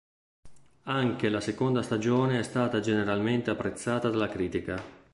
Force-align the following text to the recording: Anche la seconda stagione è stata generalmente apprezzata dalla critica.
Anche 0.85 1.29
la 1.29 1.39
seconda 1.39 1.83
stagione 1.83 2.39
è 2.39 2.41
stata 2.41 2.79
generalmente 2.79 3.51
apprezzata 3.51 4.09
dalla 4.09 4.29
critica. 4.29 4.81